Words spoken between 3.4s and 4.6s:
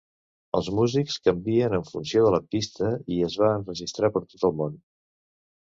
va enregistrar per tot el